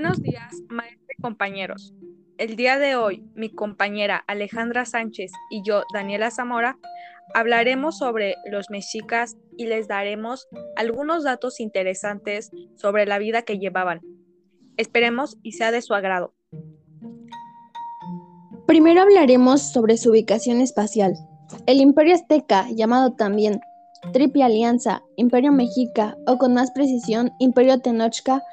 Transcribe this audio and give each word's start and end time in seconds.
Buenos 0.00 0.22
días, 0.22 0.54
maestros 0.68 1.08
y 1.18 1.20
compañeros. 1.20 1.92
El 2.36 2.54
día 2.54 2.78
de 2.78 2.94
hoy, 2.94 3.24
mi 3.34 3.52
compañera 3.52 4.22
Alejandra 4.28 4.84
Sánchez 4.84 5.32
y 5.50 5.62
yo, 5.66 5.82
Daniela 5.92 6.30
Zamora, 6.30 6.78
hablaremos 7.34 7.98
sobre 7.98 8.36
los 8.48 8.70
mexicas 8.70 9.36
y 9.56 9.66
les 9.66 9.88
daremos 9.88 10.46
algunos 10.76 11.24
datos 11.24 11.58
interesantes 11.58 12.52
sobre 12.76 13.06
la 13.06 13.18
vida 13.18 13.42
que 13.42 13.58
llevaban. 13.58 14.00
Esperemos 14.76 15.36
y 15.42 15.54
sea 15.54 15.72
de 15.72 15.82
su 15.82 15.94
agrado. 15.94 16.32
Primero 18.68 19.02
hablaremos 19.02 19.62
sobre 19.62 19.96
su 19.96 20.10
ubicación 20.10 20.60
espacial. 20.60 21.14
El 21.66 21.78
Imperio 21.80 22.14
Azteca, 22.14 22.68
llamado 22.70 23.14
también 23.14 23.58
Triple 24.12 24.44
Alianza, 24.44 25.02
Imperio 25.16 25.50
Mexica 25.50 26.16
o 26.28 26.38
con 26.38 26.54
más 26.54 26.70
precisión 26.70 27.32
Imperio 27.40 27.80
Tenochca, 27.80 28.44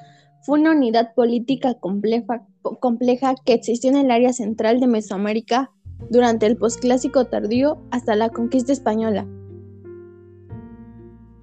fue 0.46 0.60
una 0.60 0.72
unidad 0.72 1.16
política 1.16 1.76
compleja, 1.80 3.36
que 3.46 3.54
existió 3.54 3.90
en 3.90 3.98
el 3.98 4.12
área 4.12 4.32
central 4.32 4.80
de 4.80 4.86
Mesoamérica 4.86 5.72
durante 6.12 6.46
el 6.46 6.56
posclásico 6.56 7.26
tardío 7.26 7.82
hasta 7.90 8.16
la 8.16 8.30
conquista 8.30 8.72
española. 8.72 9.26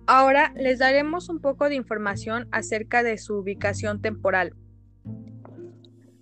Ahora 0.07 0.53
les 0.55 0.79
daremos 0.79 1.29
un 1.29 1.41
poco 1.41 1.69
de 1.69 1.75
información 1.75 2.47
acerca 2.53 3.03
de 3.03 3.19
su 3.19 3.39
ubicación 3.39 4.01
temporal. 4.01 4.55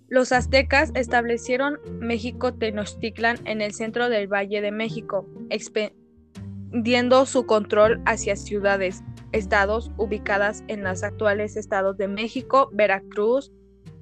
Los 0.07 0.31
aztecas 0.31 0.91
establecieron 0.95 1.77
México 1.99 2.55
Tenochtitlan 2.55 3.37
en 3.45 3.61
el 3.61 3.73
centro 3.73 4.09
del 4.09 4.27
Valle 4.27 4.59
de 4.59 4.71
México, 4.71 5.27
expandiendo 5.51 7.27
su 7.27 7.45
control 7.45 8.01
hacia 8.05 8.35
ciudades, 8.35 9.03
estados 9.31 9.91
ubicadas 9.97 10.63
en 10.67 10.83
los 10.83 11.03
actuales 11.03 11.55
estados 11.55 11.97
de 11.97 12.07
México, 12.07 12.69
Veracruz, 12.73 13.51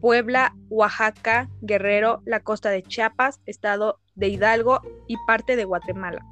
Puebla, 0.02 0.56
Oaxaca, 0.70 1.50
Guerrero, 1.62 2.22
la 2.26 2.40
costa 2.40 2.70
de 2.70 2.84
Chiapas, 2.84 3.42
estado 3.46 4.00
de 4.16 4.30
Hidalgo 4.30 4.82
y 5.08 5.16
parte 5.28 5.56
de 5.56 5.66
Guatemala. 5.66 6.26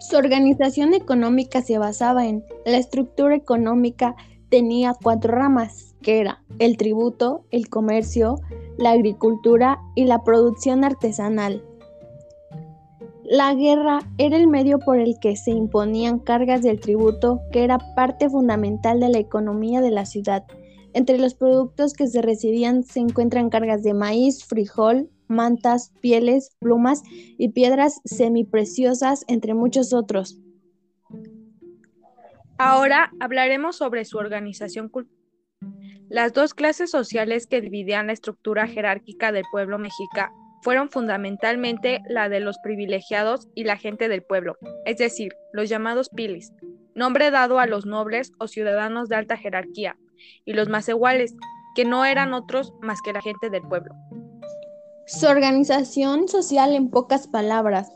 Su 0.00 0.16
organización 0.16 0.94
económica 0.94 1.62
se 1.62 1.78
basaba 1.78 2.26
en 2.26 2.44
la 2.64 2.76
estructura 2.76 3.34
económica 3.34 4.14
tenía 4.48 4.94
cuatro 5.02 5.34
ramas, 5.34 5.94
que 6.02 6.20
era 6.20 6.42
el 6.58 6.76
tributo, 6.76 7.44
el 7.50 7.68
comercio, 7.68 8.40
la 8.78 8.92
agricultura 8.92 9.80
y 9.94 10.04
la 10.04 10.22
producción 10.22 10.84
artesanal. 10.84 11.64
La 13.28 13.52
guerra 13.54 13.98
era 14.18 14.36
el 14.36 14.46
medio 14.46 14.78
por 14.78 15.00
el 15.00 15.18
que 15.20 15.34
se 15.34 15.50
imponían 15.50 16.20
cargas 16.20 16.62
del 16.62 16.78
tributo, 16.78 17.40
que 17.50 17.64
era 17.64 17.78
parte 17.96 18.30
fundamental 18.30 19.00
de 19.00 19.08
la 19.08 19.18
economía 19.18 19.80
de 19.80 19.90
la 19.90 20.06
ciudad. 20.06 20.44
Entre 20.94 21.18
los 21.18 21.34
productos 21.34 21.92
que 21.92 22.06
se 22.06 22.22
recibían 22.22 22.84
se 22.84 23.00
encuentran 23.00 23.50
cargas 23.50 23.82
de 23.82 23.94
maíz, 23.94 24.44
frijol, 24.44 25.10
mantas, 25.26 25.92
pieles, 26.00 26.56
plumas 26.60 27.02
y 27.36 27.48
piedras 27.48 28.00
semipreciosas, 28.04 29.24
entre 29.26 29.54
muchos 29.54 29.92
otros. 29.92 30.38
Ahora 32.58 33.10
hablaremos 33.18 33.74
sobre 33.74 34.04
su 34.04 34.18
organización 34.18 34.88
cultural. 34.88 35.16
Las 36.08 36.32
dos 36.32 36.54
clases 36.54 36.92
sociales 36.92 37.48
que 37.48 37.60
dividían 37.60 38.06
la 38.06 38.12
estructura 38.12 38.68
jerárquica 38.68 39.32
del 39.32 39.44
pueblo 39.50 39.78
mexica 39.78 40.30
fueron 40.62 40.90
fundamentalmente 40.90 42.00
la 42.08 42.28
de 42.28 42.40
los 42.40 42.58
privilegiados 42.58 43.48
y 43.54 43.64
la 43.64 43.76
gente 43.76 44.08
del 44.08 44.22
pueblo, 44.22 44.56
es 44.84 44.98
decir, 44.98 45.32
los 45.52 45.68
llamados 45.68 46.08
pilis, 46.08 46.52
nombre 46.94 47.30
dado 47.30 47.58
a 47.58 47.66
los 47.66 47.86
nobles 47.86 48.32
o 48.38 48.48
ciudadanos 48.48 49.08
de 49.08 49.16
alta 49.16 49.36
jerarquía, 49.36 49.96
y 50.44 50.54
los 50.54 50.68
más 50.68 50.88
iguales, 50.88 51.34
que 51.74 51.84
no 51.84 52.04
eran 52.04 52.32
otros 52.32 52.72
más 52.80 53.02
que 53.02 53.12
la 53.12 53.20
gente 53.20 53.50
del 53.50 53.62
pueblo. 53.62 53.94
Su 55.06 55.26
organización 55.26 56.26
social, 56.26 56.74
en 56.74 56.90
pocas 56.90 57.28
palabras, 57.28 57.92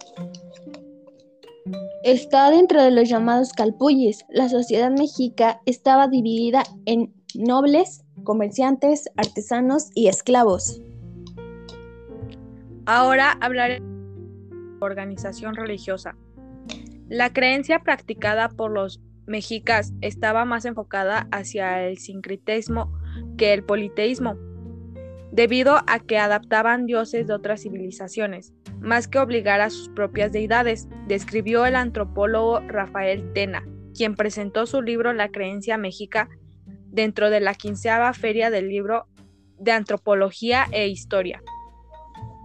está 2.05 2.51
dentro 2.51 2.83
de 2.83 2.91
los 2.91 3.09
llamados 3.09 3.53
calpullis. 3.53 4.25
La 4.29 4.49
sociedad 4.49 4.91
mexica 4.91 5.61
estaba 5.67 6.07
dividida 6.07 6.63
en 6.87 7.13
nobles, 7.35 8.05
comerciantes, 8.23 9.09
artesanos 9.17 9.91
y 9.95 10.09
esclavos. 10.09 10.81
Ahora 12.87 13.37
hablaré 13.41 13.81
de 13.81 13.87
organización 14.81 15.55
religiosa. 15.55 16.17
La 17.09 17.33
creencia 17.33 17.81
practicada 17.81 18.49
por 18.49 18.71
los 18.71 19.01
mexicas 19.27 19.93
estaba 20.01 20.45
más 20.45 20.65
enfocada 20.65 21.29
hacia 21.31 21.83
el 21.87 21.99
sincretismo 21.99 22.93
que 23.37 23.53
el 23.53 23.65
politeísmo, 23.65 24.37
debido 25.33 25.77
a 25.87 26.01
que 26.01 26.19
adaptaban 26.19 26.87
dioses 26.87 27.27
de 27.27 27.35
otras 27.35 27.63
civilizaciones, 27.63 28.53
más 28.81 29.09
que 29.09 29.19
obligar 29.19 29.61
a 29.61 29.71
sus 29.71 29.89
propias 29.91 30.33
deidades, 30.33 30.89
describió 31.07 31.67
el 31.67 31.77
antropólogo 31.77 32.61
Rafael 32.61 33.33
Tena, 33.33 33.63
quien 33.95 34.15
presentó 34.15 34.67
su 34.67 34.83
libro 34.83 35.13
La 35.13 35.29
creencia 35.29 35.77
mexica 35.77 36.29
dentro 36.87 37.31
de 37.31 37.41
la 37.41 37.55
quinceava 37.55 38.13
feria 38.15 38.51
del 38.51 38.69
libro 38.69 39.07
de 39.59 39.73
antropología 39.73 40.67
e 40.73 40.89
historia. 40.89 41.43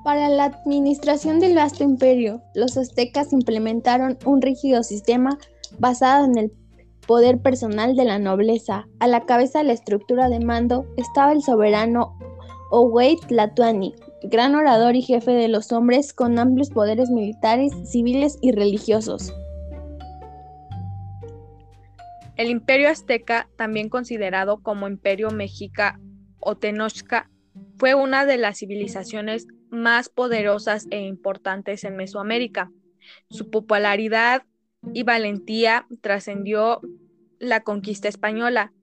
Para 0.05 0.29
la 0.29 0.43
administración 0.43 1.39
del 1.39 1.55
vasto 1.55 1.83
imperio, 1.83 2.43
los 2.53 2.77
aztecas 2.77 3.33
implementaron 3.33 4.19
un 4.23 4.39
rígido 4.39 4.83
sistema 4.83 5.39
basado 5.79 6.25
en 6.25 6.38
el 6.38 6.51
poder 7.07 7.41
personal 7.41 7.95
de 7.95 8.05
la 8.05 8.19
nobleza. 8.19 8.88
A 8.99 9.07
la 9.07 9.25
cabeza 9.25 9.57
de 9.57 9.66
la 9.66 9.73
estructura 9.73 10.29
de 10.29 10.39
mando 10.41 10.85
estaba 10.95 11.31
el 11.31 11.41
soberano 11.41 12.16
Owey 12.69 13.16
Tlatuani, 13.16 13.95
gran 14.21 14.53
orador 14.53 14.95
y 14.95 15.01
jefe 15.01 15.31
de 15.31 15.47
los 15.47 15.71
hombres 15.71 16.13
con 16.13 16.37
amplios 16.37 16.69
poderes 16.69 17.09
militares, 17.09 17.73
civiles 17.89 18.37
y 18.43 18.51
religiosos. 18.51 19.33
El 22.35 22.51
imperio 22.51 22.89
azteca, 22.89 23.49
también 23.57 23.89
considerado 23.89 24.61
como 24.61 24.87
imperio 24.87 25.31
mexica 25.31 25.99
o 26.39 26.55
tenochca, 26.55 27.31
fue 27.79 27.95
una 27.95 28.27
de 28.27 28.37
las 28.37 28.59
civilizaciones 28.59 29.47
más 29.69 30.09
poderosas 30.09 30.87
e 30.91 31.01
importantes 31.01 31.83
en 31.83 31.95
Mesoamérica. 31.95 32.71
Su 33.29 33.49
popularidad 33.49 34.43
y 34.93 35.03
valentía 35.03 35.87
trascendió 36.01 36.81
la 37.39 37.61
conquista 37.61 38.07
española, 38.07 38.73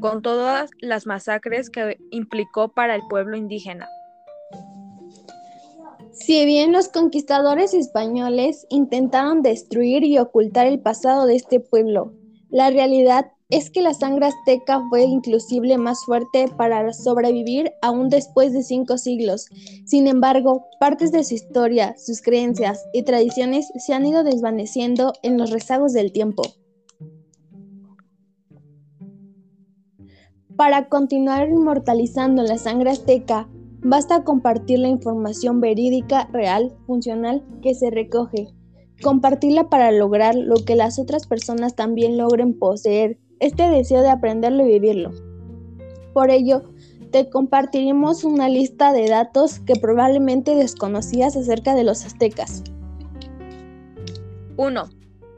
con 0.00 0.22
todas 0.22 0.70
las 0.80 1.06
masacres 1.06 1.70
que 1.70 1.98
implicó 2.10 2.72
para 2.72 2.94
el 2.94 3.02
pueblo 3.08 3.36
indígena. 3.36 3.88
Si 6.12 6.44
bien 6.44 6.72
los 6.72 6.88
conquistadores 6.88 7.72
españoles 7.72 8.66
intentaron 8.68 9.42
destruir 9.42 10.04
y 10.04 10.18
ocultar 10.18 10.66
el 10.66 10.80
pasado 10.80 11.26
de 11.26 11.36
este 11.36 11.58
pueblo, 11.58 12.12
la 12.50 12.70
realidad 12.70 13.32
es 13.52 13.68
que 13.68 13.82
la 13.82 13.92
sangre 13.92 14.26
azteca 14.26 14.82
fue 14.88 15.02
inclusive 15.02 15.76
más 15.76 16.06
fuerte 16.06 16.46
para 16.56 16.90
sobrevivir 16.94 17.70
aún 17.82 18.08
después 18.08 18.54
de 18.54 18.62
cinco 18.62 18.96
siglos. 18.96 19.44
Sin 19.84 20.06
embargo, 20.06 20.64
partes 20.80 21.12
de 21.12 21.22
su 21.22 21.34
historia, 21.34 21.94
sus 21.98 22.22
creencias 22.22 22.82
y 22.94 23.02
tradiciones 23.02 23.70
se 23.76 23.92
han 23.92 24.06
ido 24.06 24.24
desvaneciendo 24.24 25.12
en 25.22 25.36
los 25.36 25.50
rezagos 25.50 25.92
del 25.92 26.12
tiempo. 26.12 26.42
Para 30.56 30.88
continuar 30.88 31.50
inmortalizando 31.50 32.44
la 32.44 32.56
sangre 32.56 32.92
azteca, 32.92 33.50
basta 33.80 34.24
compartir 34.24 34.78
la 34.78 34.88
información 34.88 35.60
verídica, 35.60 36.26
real, 36.32 36.74
funcional 36.86 37.44
que 37.60 37.74
se 37.74 37.90
recoge. 37.90 38.48
Compartirla 39.02 39.68
para 39.68 39.92
lograr 39.92 40.36
lo 40.36 40.54
que 40.64 40.74
las 40.74 40.98
otras 40.98 41.26
personas 41.26 41.74
también 41.74 42.16
logren 42.16 42.58
poseer 42.58 43.18
este 43.42 43.68
deseo 43.68 44.02
de 44.02 44.10
aprenderlo 44.10 44.64
y 44.64 44.78
vivirlo. 44.78 45.10
Por 46.14 46.30
ello, 46.30 46.62
te 47.10 47.28
compartiremos 47.28 48.22
una 48.22 48.48
lista 48.48 48.92
de 48.92 49.08
datos 49.08 49.58
que 49.58 49.74
probablemente 49.74 50.54
desconocías 50.54 51.36
acerca 51.36 51.74
de 51.74 51.82
los 51.82 52.06
aztecas. 52.06 52.62
1. 54.56 54.88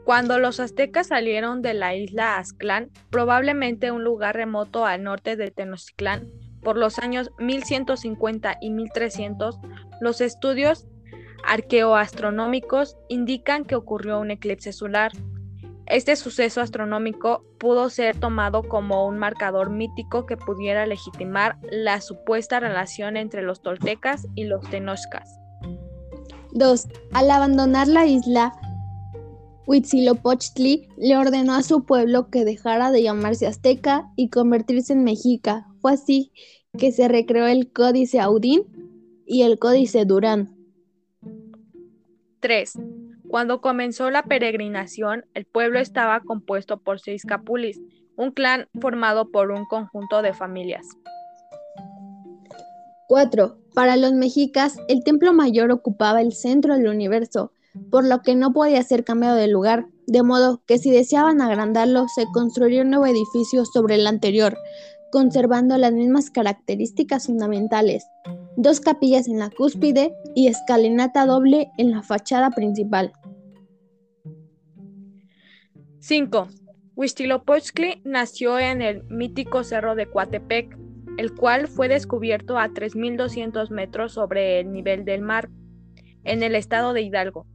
Cuando 0.05 0.37
los 0.37 0.59
aztecas 0.59 1.07
salieron 1.07 1.63
de 1.63 1.73
la 1.73 1.95
isla 1.95 2.37
Aztlán, 2.37 2.91
probablemente 3.09 3.91
un 3.91 4.03
lugar 4.03 4.35
remoto 4.35 4.85
al 4.85 5.01
norte 5.01 5.35
de 5.35 5.49
Tenochtitlán, 5.49 6.29
por 6.61 6.77
los 6.77 6.99
años 6.99 7.31
1150 7.39 8.57
y 8.61 8.69
1300, 8.69 9.59
los 9.99 10.21
estudios 10.21 10.87
arqueoastronómicos 11.43 12.97
indican 13.09 13.65
que 13.65 13.75
ocurrió 13.75 14.19
un 14.19 14.29
eclipse 14.29 14.73
solar 14.73 15.11
este 15.87 16.15
suceso 16.15 16.61
astronómico 16.61 17.43
pudo 17.59 17.89
ser 17.89 18.19
tomado 18.19 18.63
como 18.63 19.05
un 19.05 19.17
marcador 19.17 19.69
mítico 19.69 20.25
que 20.25 20.37
pudiera 20.37 20.85
legitimar 20.85 21.57
la 21.69 22.01
supuesta 22.01 22.59
relación 22.59 23.17
entre 23.17 23.43
los 23.43 23.61
toltecas 23.61 24.27
y 24.35 24.45
los 24.45 24.67
tenochcas. 24.69 25.39
2. 26.53 26.87
Al 27.11 27.29
abandonar 27.29 27.87
la 27.87 28.05
isla, 28.05 28.53
Huitzilopochtli 29.67 30.87
le 30.97 31.17
ordenó 31.17 31.53
a 31.53 31.63
su 31.63 31.85
pueblo 31.85 32.29
que 32.29 32.45
dejara 32.45 32.91
de 32.91 33.03
llamarse 33.03 33.47
azteca 33.47 34.09
y 34.15 34.29
convertirse 34.29 34.93
en 34.93 35.03
mexica. 35.03 35.67
Fue 35.81 35.93
así 35.93 36.31
que 36.77 36.91
se 36.91 37.07
recreó 37.07 37.47
el 37.47 37.71
Códice 37.71 38.19
Audín 38.19 38.63
y 39.25 39.43
el 39.43 39.59
Códice 39.59 40.05
Durán. 40.05 40.55
3. 42.39 42.73
Cuando 43.35 43.59
comenzó 43.59 44.09
la 44.11 44.23
peregrinación, 44.23 45.25
el 45.33 45.43
pueblo 45.43 45.79
estaba 45.79 46.21
compuesto 46.21 46.77
por 46.77 47.01
seis 47.01 47.23
capulis, 47.25 47.81
un 48.15 48.31
clan 48.31 48.69
formado 48.79 49.29
por 49.29 49.51
un 49.51 49.65
conjunto 49.65 50.21
de 50.21 50.31
familias. 50.31 50.87
4. 53.09 53.57
Para 53.73 53.97
los 53.97 54.13
mexicas, 54.13 54.77
el 54.87 55.03
templo 55.03 55.33
mayor 55.33 55.71
ocupaba 55.71 56.21
el 56.21 56.31
centro 56.31 56.77
del 56.77 56.87
universo, 56.87 57.51
por 57.91 58.07
lo 58.07 58.21
que 58.21 58.35
no 58.35 58.53
podía 58.53 58.81
ser 58.83 59.03
cambiado 59.03 59.35
de 59.35 59.49
lugar, 59.49 59.87
de 60.07 60.23
modo 60.23 60.61
que 60.65 60.77
si 60.77 60.89
deseaban 60.89 61.41
agrandarlo, 61.41 62.07
se 62.07 62.27
construyó 62.31 62.83
un 62.83 62.91
nuevo 62.91 63.05
edificio 63.05 63.65
sobre 63.65 63.95
el 63.95 64.07
anterior, 64.07 64.57
conservando 65.11 65.77
las 65.77 65.91
mismas 65.91 66.29
características 66.29 67.25
fundamentales, 67.25 68.07
dos 68.55 68.79
capillas 68.79 69.27
en 69.27 69.39
la 69.39 69.49
cúspide 69.49 70.15
y 70.35 70.47
escalinata 70.47 71.25
doble 71.25 71.69
en 71.77 71.91
la 71.91 72.01
fachada 72.01 72.51
principal. 72.51 73.11
5. 76.07 76.49
Huitzilopochtli 76.93 78.03
nació 78.03 78.59
en 78.59 78.83
el 78.83 79.03
mítico 79.05 79.63
cerro 79.63 79.95
de 79.95 80.05
Coatepec, 80.05 80.77
el 81.17 81.33
cual 81.33 81.67
fue 81.67 81.87
descubierto 81.87 82.59
a 82.59 82.69
3.200 82.69 83.71
metros 83.71 84.11
sobre 84.13 84.59
el 84.59 84.71
nivel 84.71 85.03
del 85.03 85.23
mar, 85.23 85.49
en 86.23 86.43
el 86.43 86.53
estado 86.53 86.93
de 86.93 87.01
Hidalgo, 87.01 87.47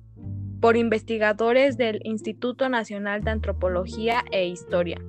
por 0.61 0.77
investigadores 0.77 1.77
del 1.77 2.01
Instituto 2.03 2.69
Nacional 2.69 3.23
de 3.23 3.31
Antropología 3.31 4.25
e 4.33 4.49
Historia. 4.49 5.01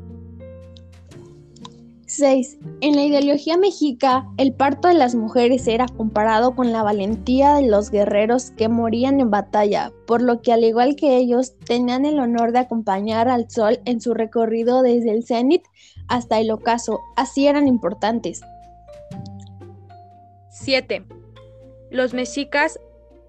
6. 2.11 2.57
En 2.81 2.95
la 2.95 3.03
ideología 3.03 3.57
mexica, 3.57 4.27
el 4.37 4.53
parto 4.53 4.89
de 4.89 4.95
las 4.95 5.15
mujeres 5.15 5.65
era 5.67 5.87
comparado 5.87 6.55
con 6.55 6.73
la 6.73 6.83
valentía 6.83 7.53
de 7.53 7.67
los 7.67 7.89
guerreros 7.89 8.51
que 8.51 8.67
morían 8.67 9.21
en 9.21 9.31
batalla, 9.31 9.93
por 10.07 10.21
lo 10.21 10.41
que 10.41 10.51
al 10.51 10.65
igual 10.65 10.97
que 10.97 11.15
ellos, 11.15 11.57
tenían 11.65 12.05
el 12.05 12.19
honor 12.19 12.51
de 12.51 12.59
acompañar 12.59 13.29
al 13.29 13.49
sol 13.49 13.79
en 13.85 14.01
su 14.01 14.13
recorrido 14.13 14.81
desde 14.81 15.11
el 15.11 15.23
cenit 15.23 15.63
hasta 16.09 16.39
el 16.39 16.51
ocaso, 16.51 16.99
así 17.15 17.47
eran 17.47 17.67
importantes. 17.67 18.41
7. 20.49 21.05
Los 21.91 22.13
mexicas 22.13 22.77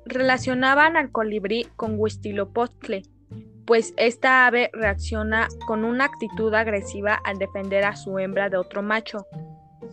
relacionaban 0.05 0.96
al 0.96 1.12
colibrí 1.12 1.69
con 1.76 2.00
Huitzilopochtli, 2.00 3.05
pues 3.73 3.95
esta 3.97 4.47
ave 4.47 4.69
reacciona 4.75 5.49
con 5.67 5.87
una 5.87 6.05
actitud 6.05 6.53
agresiva 6.53 7.15
al 7.15 7.39
defender 7.39 7.85
a 7.87 7.97
su 7.97 8.19
hembra 8.19 8.51
de 8.51 8.59
otro 8.59 8.83
macho. 8.83 9.27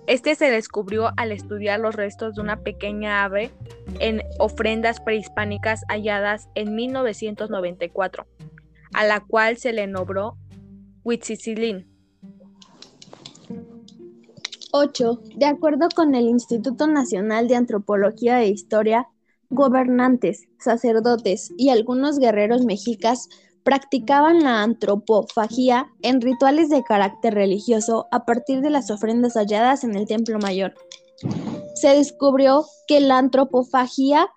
Este 0.06 0.36
se 0.36 0.52
descubrió 0.52 1.12
al 1.16 1.32
estudiar 1.32 1.80
los 1.80 1.96
restos 1.96 2.36
de 2.36 2.42
una 2.42 2.62
pequeña 2.62 3.24
ave 3.24 3.52
en 4.02 4.22
ofrendas 4.38 5.00
prehispánicas 5.00 5.86
halladas 5.88 6.50
en 6.56 6.76
1994, 6.76 8.28
a 8.92 9.06
la 9.06 9.22
cual 9.22 9.56
se 9.56 9.72
le 9.72 9.88
nombró 9.88 10.36
Huitzilin. 11.06 11.88
8. 14.74 15.22
De 15.38 15.46
acuerdo 15.46 15.88
con 15.96 16.16
el 16.16 16.26
Instituto 16.26 16.86
Nacional 16.86 17.48
de 17.48 17.56
Antropología 17.56 18.42
e 18.42 18.50
Historia, 18.50 19.08
gobernantes, 19.50 20.50
sacerdotes 20.60 21.54
y 21.58 21.70
algunos 21.70 22.20
guerreros 22.20 22.66
mexicas 22.66 23.30
practicaban 23.64 24.44
la 24.44 24.64
antropofagía 24.64 25.88
en 26.02 26.22
rituales 26.22 26.70
de 26.70 26.84
carácter 26.84 27.34
religioso 27.34 28.08
a 28.12 28.26
partir 28.26 28.62
de 28.62 28.70
las 28.70 28.90
ofrendas 28.90 29.34
halladas 29.34 29.84
en 29.84 29.96
el 29.96 30.08
Templo 30.08 30.40
Mayor. 30.40 30.74
Se 31.76 31.90
descubrió 31.90 32.66
que 32.88 33.00
la 33.00 33.18
antropofagía 33.18 34.28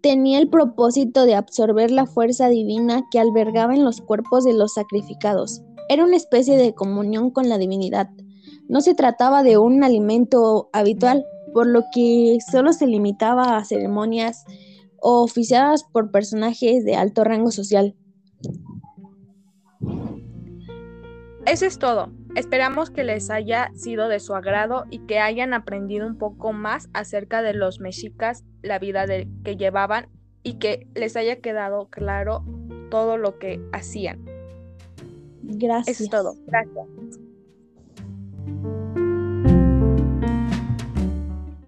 tenía 0.00 0.38
el 0.38 0.48
propósito 0.48 1.24
de 1.24 1.34
absorber 1.34 1.90
la 1.90 2.06
fuerza 2.06 2.48
divina 2.48 3.02
que 3.10 3.18
albergaba 3.18 3.74
en 3.74 3.84
los 3.84 4.00
cuerpos 4.00 4.44
de 4.44 4.54
los 4.54 4.74
sacrificados. 4.74 5.62
Era 5.88 6.04
una 6.04 6.16
especie 6.16 6.56
de 6.56 6.74
comunión 6.74 7.30
con 7.30 7.48
la 7.48 7.58
divinidad. 7.58 8.08
No 8.68 8.80
se 8.80 8.94
trataba 8.94 9.42
de 9.42 9.58
un 9.58 9.82
alimento 9.84 10.68
habitual, 10.72 11.24
por 11.52 11.66
lo 11.66 11.82
que 11.92 12.38
solo 12.50 12.72
se 12.72 12.86
limitaba 12.86 13.56
a 13.56 13.64
ceremonias 13.64 14.44
oficiadas 15.06 15.84
por 15.84 16.10
personajes 16.10 16.84
de 16.84 16.96
alto 16.96 17.24
rango 17.24 17.50
social. 17.50 17.94
Eso 21.46 21.64
es 21.64 21.78
todo. 21.78 22.10
Esperamos 22.34 22.90
que 22.90 23.04
les 23.04 23.30
haya 23.30 23.70
sido 23.74 24.08
de 24.08 24.18
su 24.18 24.34
agrado 24.34 24.84
y 24.90 24.98
que 25.06 25.20
hayan 25.20 25.54
aprendido 25.54 26.06
un 26.06 26.18
poco 26.18 26.52
más 26.52 26.88
acerca 26.92 27.40
de 27.40 27.54
los 27.54 27.80
mexicas, 27.80 28.44
la 28.62 28.78
vida 28.78 29.06
que 29.44 29.56
llevaban 29.56 30.08
y 30.42 30.54
que 30.54 30.88
les 30.94 31.16
haya 31.16 31.36
quedado 31.36 31.88
claro 31.88 32.44
todo 32.90 33.16
lo 33.16 33.38
que 33.38 33.60
hacían. 33.72 34.24
Gracias. 35.42 35.96
Eso 35.96 36.04
es 36.04 36.10
todo. 36.10 36.34
Gracias. 36.46 36.86